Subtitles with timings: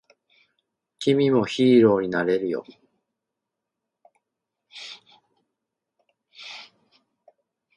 [0.97, 2.65] 君もヒーローになれるよ